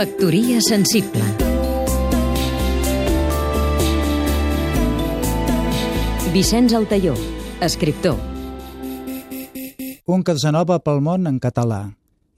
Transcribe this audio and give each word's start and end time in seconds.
Factoria 0.00 0.62
sensible 0.64 1.20
Vicenç 6.32 6.72
Altaió, 6.72 7.12
escriptor 7.60 8.16
Un 10.06 10.24
Casanova 10.24 10.78
pel 10.80 11.02
món 11.04 11.28
en 11.28 11.36
català. 11.36 11.82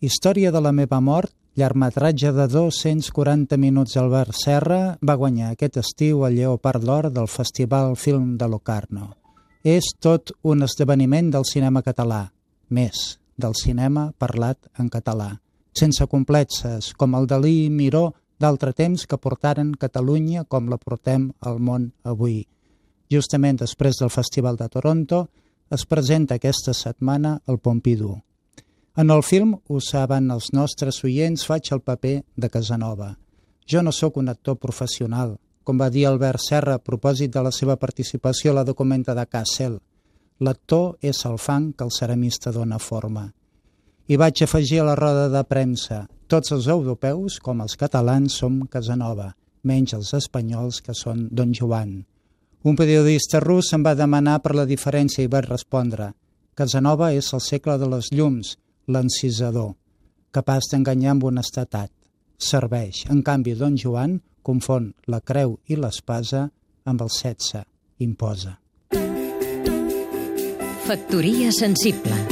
Història 0.02 0.50
de 0.50 0.64
la 0.64 0.72
meva 0.74 0.98
mort, 0.98 1.30
llargmetratge 1.54 2.32
de 2.34 2.48
240 2.50 3.60
minuts 3.62 3.94
Albert 4.02 4.34
Serra, 4.40 4.80
va 4.98 5.18
guanyar 5.22 5.52
aquest 5.52 5.78
estiu 5.84 6.26
el 6.26 6.40
Lleopard 6.40 6.82
d'Or 6.82 7.12
del 7.14 7.30
Festival 7.30 7.94
Film 7.94 8.34
de 8.42 8.50
Locarno. 8.50 9.12
És 9.62 9.94
tot 10.00 10.34
un 10.42 10.66
esdeveniment 10.66 11.30
del 11.30 11.46
cinema 11.46 11.86
català, 11.86 12.24
més, 12.74 13.20
del 13.38 13.54
cinema 13.54 14.10
parlat 14.18 14.58
en 14.82 14.90
català 14.90 15.36
sense 15.72 16.06
complexes, 16.06 16.92
com 16.94 17.14
el 17.18 17.26
Dalí 17.26 17.66
i 17.66 17.70
Miró 17.70 18.12
d'altre 18.40 18.72
temps 18.72 19.06
que 19.06 19.18
portaren 19.18 19.74
Catalunya 19.78 20.44
com 20.44 20.68
la 20.68 20.78
portem 20.78 21.30
al 21.40 21.60
món 21.60 21.92
avui. 22.02 22.42
Justament 23.12 23.60
després 23.60 24.00
del 24.00 24.10
Festival 24.10 24.56
de 24.56 24.68
Toronto 24.68 25.28
es 25.72 25.86
presenta 25.86 26.36
aquesta 26.36 26.74
setmana 26.76 27.38
el 27.46 27.58
Pompidou. 27.58 28.20
En 28.96 29.10
el 29.10 29.22
film, 29.24 29.54
ho 29.68 29.80
saben 29.80 30.30
els 30.30 30.50
nostres 30.52 30.98
oients, 31.04 31.46
faig 31.48 31.70
el 31.72 31.80
paper 31.80 32.18
de 32.36 32.50
Casanova. 32.52 33.14
Jo 33.64 33.80
no 33.82 33.92
sóc 33.92 34.18
un 34.20 34.28
actor 34.28 34.58
professional, 34.60 35.38
com 35.64 35.78
va 35.80 35.88
dir 35.88 36.04
Albert 36.06 36.42
Serra 36.44 36.74
a 36.76 36.82
propòsit 36.82 37.32
de 37.32 37.42
la 37.46 37.52
seva 37.52 37.78
participació 37.80 38.52
a 38.52 38.58
la 38.60 38.64
documenta 38.68 39.14
de 39.14 39.24
Kassel. 39.24 39.78
L'actor 40.40 40.98
és 41.00 41.24
el 41.24 41.38
fang 41.38 41.70
que 41.72 41.86
el 41.86 41.94
ceramista 41.94 42.52
dona 42.52 42.78
forma. 42.78 43.30
I 44.12 44.16
vaig 44.20 44.42
afegir 44.44 44.82
a 44.82 44.84
la 44.90 44.96
roda 44.98 45.28
de 45.32 45.40
premsa 45.48 46.02
tots 46.28 46.52
els 46.52 46.66
europeus, 46.68 47.38
com 47.40 47.62
els 47.64 47.78
catalans, 47.80 48.34
som 48.40 48.58
Casanova, 48.68 49.30
menys 49.64 49.94
els 49.96 50.10
espanyols, 50.18 50.80
que 50.84 50.92
són 50.92 51.28
Don 51.30 51.52
Joan. 51.56 52.02
Un 52.68 52.76
periodista 52.76 53.40
rus 53.40 53.70
em 53.72 53.84
va 53.84 53.94
demanar 53.96 54.38
per 54.44 54.52
la 54.58 54.66
diferència 54.68 55.24
i 55.24 55.30
vaig 55.32 55.48
respondre 55.48 56.10
Casanova 56.54 57.12
és 57.16 57.30
el 57.32 57.40
segle 57.40 57.78
de 57.80 57.88
les 57.88 58.10
llums, 58.12 58.56
l'encisador, 58.92 59.72
capaç 60.30 60.68
d'enganyar 60.72 61.14
amb 61.14 61.24
honestedat. 61.30 61.88
Serveix. 62.36 63.06
En 63.08 63.22
canvi, 63.24 63.54
Don 63.56 63.78
Joan 63.80 64.18
confon 64.42 64.92
la 65.08 65.22
creu 65.24 65.56
i 65.72 65.80
l'espasa 65.80 66.50
amb 66.84 67.00
el 67.00 67.12
setze. 67.16 67.64
Imposa. 68.04 68.58
Factoria 70.84 71.52
sensible 71.54 72.31